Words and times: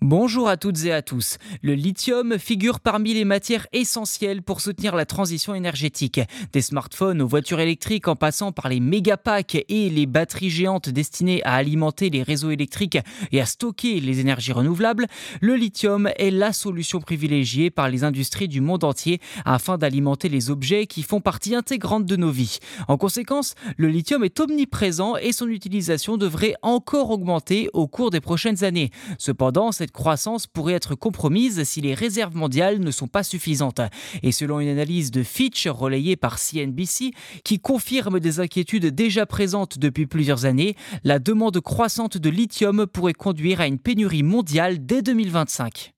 Bonjour 0.00 0.48
à 0.48 0.56
toutes 0.56 0.84
et 0.84 0.92
à 0.92 1.02
tous. 1.02 1.38
Le 1.60 1.74
lithium 1.74 2.38
figure 2.38 2.78
parmi 2.78 3.14
les 3.14 3.24
matières 3.24 3.66
essentielles 3.72 4.42
pour 4.42 4.60
soutenir 4.60 4.94
la 4.94 5.04
transition 5.04 5.56
énergétique. 5.56 6.20
Des 6.52 6.62
smartphones 6.62 7.20
aux 7.20 7.26
voitures 7.26 7.58
électriques 7.58 8.06
en 8.06 8.14
passant 8.14 8.52
par 8.52 8.68
les 8.68 8.78
mégapacks 8.78 9.56
et 9.68 9.90
les 9.90 10.06
batteries 10.06 10.50
géantes 10.50 10.88
destinées 10.88 11.42
à 11.42 11.54
alimenter 11.54 12.10
les 12.10 12.22
réseaux 12.22 12.52
électriques 12.52 12.98
et 13.32 13.40
à 13.40 13.44
stocker 13.44 13.98
les 13.98 14.20
énergies 14.20 14.52
renouvelables, 14.52 15.08
le 15.40 15.56
lithium 15.56 16.08
est 16.16 16.30
la 16.30 16.52
solution 16.52 17.00
privilégiée 17.00 17.70
par 17.70 17.88
les 17.88 18.04
industries 18.04 18.46
du 18.46 18.60
monde 18.60 18.84
entier 18.84 19.20
afin 19.44 19.78
d'alimenter 19.78 20.28
les 20.28 20.48
objets 20.48 20.86
qui 20.86 21.02
font 21.02 21.20
partie 21.20 21.56
intégrante 21.56 22.06
de 22.06 22.14
nos 22.14 22.30
vies. 22.30 22.60
En 22.86 22.98
conséquence, 22.98 23.56
le 23.76 23.88
lithium 23.88 24.22
est 24.22 24.38
omniprésent 24.38 25.16
et 25.16 25.32
son 25.32 25.48
utilisation 25.48 26.16
devrait 26.16 26.54
encore 26.62 27.10
augmenter 27.10 27.68
au 27.72 27.88
cours 27.88 28.10
des 28.10 28.20
prochaines 28.20 28.62
années. 28.62 28.90
Cependant, 29.18 29.72
cette 29.72 29.87
croissance 29.90 30.46
pourrait 30.46 30.74
être 30.74 30.94
compromise 30.94 31.62
si 31.64 31.80
les 31.80 31.94
réserves 31.94 32.36
mondiales 32.36 32.80
ne 32.80 32.90
sont 32.90 33.08
pas 33.08 33.22
suffisantes. 33.22 33.80
Et 34.22 34.32
selon 34.32 34.60
une 34.60 34.68
analyse 34.68 35.10
de 35.10 35.22
Fitch 35.22 35.66
relayée 35.66 36.16
par 36.16 36.38
CNBC, 36.38 37.12
qui 37.44 37.60
confirme 37.60 38.20
des 38.20 38.40
inquiétudes 38.40 38.86
déjà 38.86 39.26
présentes 39.26 39.78
depuis 39.78 40.06
plusieurs 40.06 40.44
années, 40.44 40.76
la 41.04 41.18
demande 41.18 41.60
croissante 41.60 42.16
de 42.16 42.30
lithium 42.30 42.86
pourrait 42.86 43.12
conduire 43.12 43.60
à 43.60 43.66
une 43.66 43.78
pénurie 43.78 44.22
mondiale 44.22 44.84
dès 44.84 45.02
2025. 45.02 45.97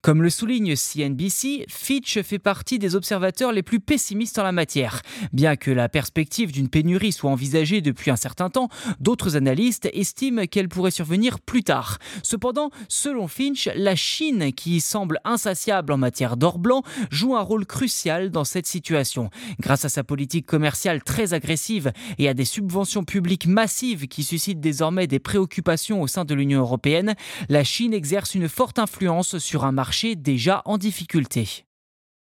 Comme 0.00 0.22
le 0.22 0.30
souligne 0.30 0.76
CNBC, 0.76 1.66
Fitch 1.68 2.20
fait 2.20 2.38
partie 2.38 2.78
des 2.78 2.94
observateurs 2.94 3.50
les 3.50 3.64
plus 3.64 3.80
pessimistes 3.80 4.38
en 4.38 4.44
la 4.44 4.52
matière. 4.52 5.02
Bien 5.32 5.56
que 5.56 5.72
la 5.72 5.88
perspective 5.88 6.52
d'une 6.52 6.68
pénurie 6.68 7.10
soit 7.10 7.32
envisagée 7.32 7.80
depuis 7.80 8.12
un 8.12 8.16
certain 8.16 8.48
temps, 8.48 8.68
d'autres 9.00 9.36
analystes 9.36 9.88
estiment 9.92 10.46
qu'elle 10.46 10.68
pourrait 10.68 10.92
survenir 10.92 11.40
plus 11.40 11.64
tard. 11.64 11.98
Cependant, 12.22 12.70
selon 12.88 13.26
Finch, 13.26 13.68
la 13.74 13.96
Chine, 13.96 14.52
qui 14.52 14.80
semble 14.80 15.18
insatiable 15.24 15.92
en 15.92 15.96
matière 15.96 16.36
d'or 16.36 16.60
blanc, 16.60 16.84
joue 17.10 17.34
un 17.34 17.42
rôle 17.42 17.66
crucial 17.66 18.30
dans 18.30 18.44
cette 18.44 18.68
situation. 18.68 19.30
Grâce 19.58 19.84
à 19.84 19.88
sa 19.88 20.04
politique 20.04 20.46
commerciale 20.46 21.02
très 21.02 21.34
agressive 21.34 21.90
et 22.18 22.28
à 22.28 22.34
des 22.34 22.44
subventions 22.44 23.02
publiques 23.02 23.48
massives 23.48 24.06
qui 24.06 24.22
suscitent 24.22 24.60
désormais 24.60 25.08
des 25.08 25.18
préoccupations 25.18 26.00
au 26.00 26.06
sein 26.06 26.24
de 26.24 26.34
l'Union 26.34 26.60
européenne, 26.60 27.16
la 27.48 27.64
Chine 27.64 27.92
exerce 27.92 28.36
une 28.36 28.48
forte 28.48 28.78
influence 28.78 29.38
sur 29.38 29.64
un 29.64 29.72
déjà 30.16 30.62
en 30.64 30.78
difficulté. 30.78 31.64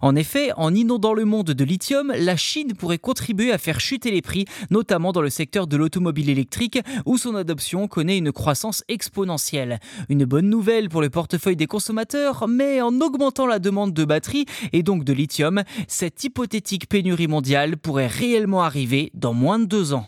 En 0.02 0.16
effet, 0.16 0.52
en 0.56 0.74
inondant 0.74 1.14
le 1.14 1.26
monde 1.26 1.52
de 1.52 1.64
lithium, 1.66 2.14
la 2.16 2.38
Chine 2.38 2.74
pourrait 2.74 3.00
contribuer 3.00 3.52
à 3.52 3.58
faire 3.58 3.82
chuter 3.82 4.12
les 4.12 4.22
prix, 4.22 4.46
notamment 4.70 5.12
dans 5.12 5.22
le 5.22 5.30
secteur 5.30 5.68
de 5.68 5.76
l'automobile 5.76 6.30
électrique, 6.30 6.80
où 7.06 7.18
son 7.18 7.36
adoption 7.36 7.88
connaît 7.90 8.18
une 8.18 8.32
croissance 8.32 8.84
exponentielle. 8.88 9.80
Une 10.08 10.24
bonne 10.24 10.50
nouvelle 10.50 10.88
pour 10.88 11.02
le 11.02 11.10
portefeuille 11.10 11.58
des 11.58 11.68
consommateurs, 11.68 12.48
mais 12.48 12.82
en 12.82 13.02
augmentant 13.02 13.46
la 13.46 13.60
demande 13.60 13.94
de 13.94 14.06
batteries 14.06 14.46
et 14.72 14.84
donc 14.84 15.04
de 15.04 15.12
lithium, 15.12 15.64
cette 15.90 16.24
hypothétique 16.24 16.88
pénurie 16.88 17.28
mondiale 17.28 17.76
pourrait 17.76 18.08
réellement 18.08 18.64
arriver 18.64 19.12
dans 19.14 19.34
moins 19.34 19.60
de 19.60 19.66
deux 19.66 19.94
ans. 19.94 20.08